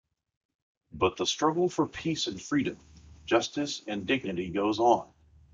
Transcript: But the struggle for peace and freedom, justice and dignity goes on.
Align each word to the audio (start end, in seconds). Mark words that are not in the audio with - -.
But 0.91 1.15
the 1.17 1.27
struggle 1.27 1.69
for 1.69 1.85
peace 1.87 2.25
and 2.25 2.41
freedom, 2.41 2.79
justice 3.27 3.83
and 3.85 4.07
dignity 4.07 4.49
goes 4.49 4.79
on. 4.79 5.07